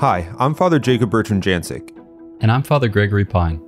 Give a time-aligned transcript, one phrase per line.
[0.00, 1.90] Hi, I'm Father Jacob Bertrand Jancic.
[2.40, 3.60] And I'm Father Gregory Pine.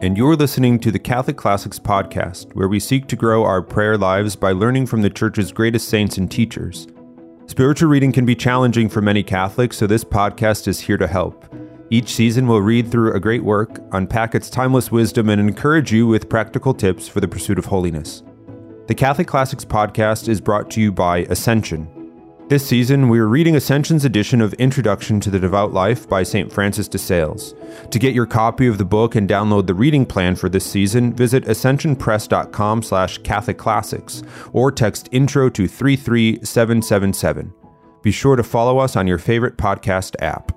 [0.00, 3.98] And you're listening to the Catholic Classics Podcast, where we seek to grow our prayer
[3.98, 6.86] lives by learning from the Church's greatest saints and teachers.
[7.48, 11.54] Spiritual reading can be challenging for many Catholics, so this podcast is here to help.
[11.90, 16.06] Each season, we'll read through a great work, unpack its timeless wisdom, and encourage you
[16.06, 18.22] with practical tips for the pursuit of holiness.
[18.86, 21.93] The Catholic Classics Podcast is brought to you by Ascension
[22.48, 26.52] this season, we are reading Ascension's edition of Introduction to the Devout Life by St.
[26.52, 27.54] Francis de Sales.
[27.90, 31.14] To get your copy of the book and download the reading plan for this season,
[31.14, 37.52] visit ascensionpress.com slash catholicclassics or text intro to 33777.
[38.02, 40.53] Be sure to follow us on your favorite podcast app.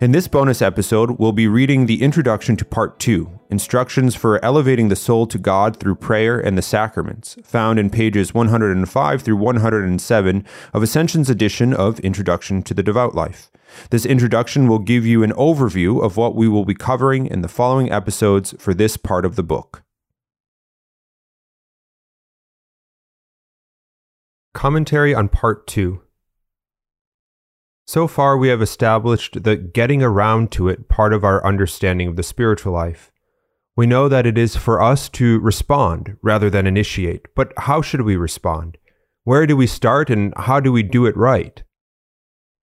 [0.00, 4.88] In this bonus episode, we'll be reading the introduction to Part 2 Instructions for Elevating
[4.88, 10.44] the Soul to God Through Prayer and the Sacraments, found in pages 105 through 107
[10.72, 13.52] of Ascension's edition of Introduction to the Devout Life.
[13.90, 17.48] This introduction will give you an overview of what we will be covering in the
[17.48, 19.84] following episodes for this part of the book.
[24.54, 26.02] Commentary on Part 2
[27.86, 32.16] so far, we have established the getting around to it part of our understanding of
[32.16, 33.12] the spiritual life.
[33.76, 38.02] We know that it is for us to respond rather than initiate, but how should
[38.02, 38.78] we respond?
[39.24, 41.62] Where do we start and how do we do it right?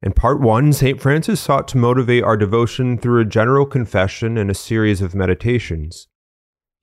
[0.02, 1.00] In part one, St.
[1.00, 6.08] Francis sought to motivate our devotion through a general confession and a series of meditations.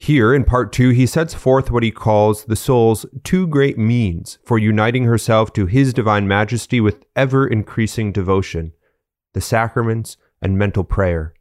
[0.01, 4.39] Here, in part two, he sets forth what he calls the soul's two great means
[4.45, 8.73] for uniting herself to his divine majesty with ever increasing devotion
[9.35, 11.35] the sacraments and mental prayer.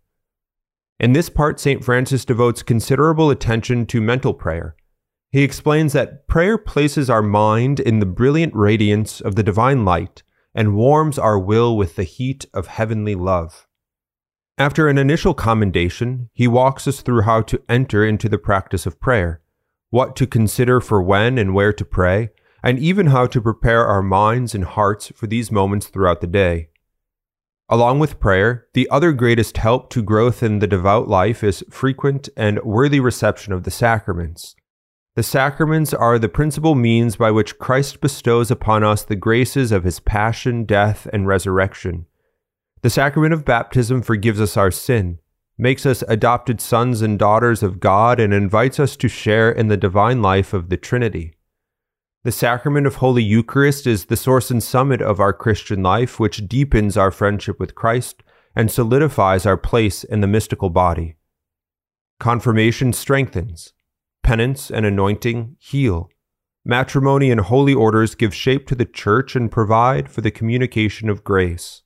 [1.00, 1.84] In this part, St.
[1.84, 4.76] Francis devotes considerable attention to mental prayer.
[5.32, 10.24] He explains that prayer places our mind in the brilliant radiance of the divine light
[10.56, 13.67] and warms our will with the heat of heavenly love.
[14.60, 19.00] After an initial commendation, he walks us through how to enter into the practice of
[19.00, 19.40] prayer,
[19.92, 22.32] what to consider for when and where to pray,
[22.64, 26.70] and even how to prepare our minds and hearts for these moments throughout the day.
[27.70, 32.28] Along with prayer, the other greatest help to growth in the devout life is frequent
[32.36, 34.56] and worthy reception of the sacraments.
[35.16, 39.84] The sacraments are the principal means by which Christ bestows upon us the graces of
[39.84, 42.08] his passion, death, and resurrection.
[42.82, 45.20] The sacrament of baptism forgives us our sin,
[45.58, 49.78] makes us adopted sons and daughters of God, and invites us to share in the
[49.78, 51.38] divine life of the Trinity.
[52.24, 56.48] The sacrament of Holy Eucharist is the source and summit of our Christian life, which
[56.48, 58.22] deepens our friendship with Christ
[58.56, 61.16] and solidifies our place in the mystical body.
[62.20, 63.74] Confirmation strengthens.
[64.24, 66.10] Penance and anointing heal.
[66.66, 71.24] Matrimony and holy orders give shape to the church and provide for the communication of
[71.24, 71.84] grace.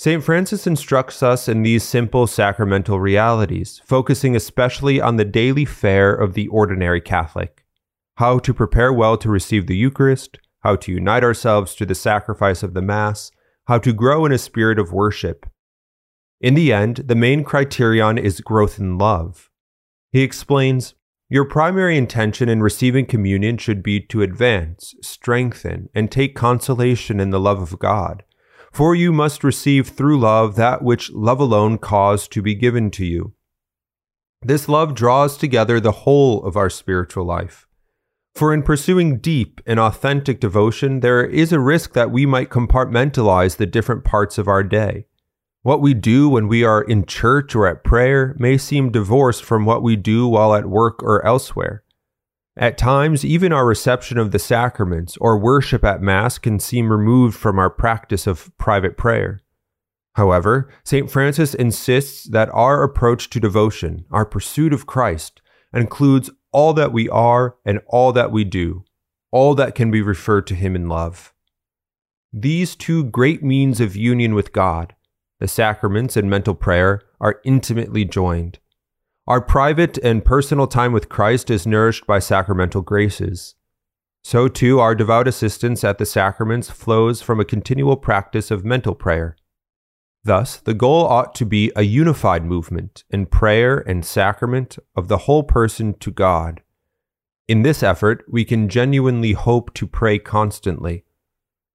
[0.00, 0.22] St.
[0.22, 6.34] Francis instructs us in these simple sacramental realities, focusing especially on the daily fare of
[6.34, 7.64] the ordinary Catholic
[8.14, 12.62] how to prepare well to receive the Eucharist, how to unite ourselves to the sacrifice
[12.62, 13.32] of the Mass,
[13.66, 15.46] how to grow in a spirit of worship.
[16.40, 19.50] In the end, the main criterion is growth in love.
[20.12, 20.94] He explains
[21.28, 27.30] Your primary intention in receiving communion should be to advance, strengthen, and take consolation in
[27.30, 28.22] the love of God
[28.78, 33.04] for you must receive through love that which love alone caused to be given to
[33.04, 33.34] you.
[34.42, 37.66] This love draws together the whole of our spiritual life.
[38.36, 43.56] For in pursuing deep and authentic devotion, there is a risk that we might compartmentalize
[43.56, 45.06] the different parts of our day.
[45.62, 49.64] What we do when we are in church or at prayer may seem divorced from
[49.64, 51.82] what we do while at work or elsewhere.
[52.58, 57.36] At times, even our reception of the sacraments or worship at Mass can seem removed
[57.36, 59.40] from our practice of private prayer.
[60.14, 61.08] However, St.
[61.08, 65.40] Francis insists that our approach to devotion, our pursuit of Christ,
[65.72, 68.84] includes all that we are and all that we do,
[69.30, 71.32] all that can be referred to Him in love.
[72.32, 74.96] These two great means of union with God,
[75.38, 78.58] the sacraments and mental prayer, are intimately joined.
[79.28, 83.56] Our private and personal time with Christ is nourished by sacramental graces.
[84.24, 88.94] So too, our devout assistance at the sacraments flows from a continual practice of mental
[88.94, 89.36] prayer.
[90.24, 95.18] Thus, the goal ought to be a unified movement in prayer and sacrament of the
[95.18, 96.62] whole person to God.
[97.46, 101.04] In this effort, we can genuinely hope to pray constantly.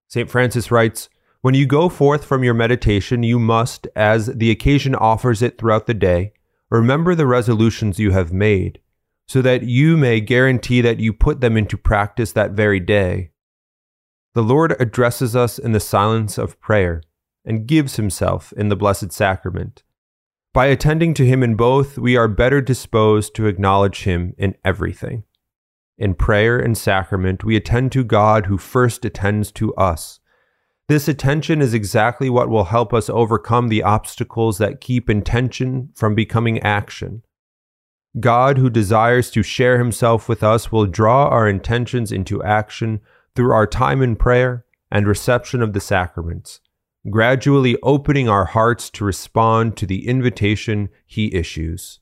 [0.08, 0.28] St.
[0.28, 1.08] Francis writes,
[1.42, 5.86] When you go forth from your meditation, you must, as the occasion offers it throughout
[5.86, 6.34] the day,
[6.74, 8.80] Remember the resolutions you have made,
[9.28, 13.30] so that you may guarantee that you put them into practice that very day.
[14.34, 17.04] The Lord addresses us in the silence of prayer,
[17.46, 19.84] and gives himself in the Blessed Sacrament.
[20.52, 25.26] By attending to him in both, we are better disposed to acknowledge him in everything.
[26.00, 30.20] In prayer and sacrament, we attend to God who first attends to us.
[30.94, 36.14] This attention is exactly what will help us overcome the obstacles that keep intention from
[36.14, 37.24] becoming action.
[38.20, 43.02] God, who desires to share himself with us, will draw our intentions into action
[43.36, 46.60] through our time in prayer and reception of the sacraments,
[47.10, 52.02] gradually opening our hearts to respond to the invitation he issues.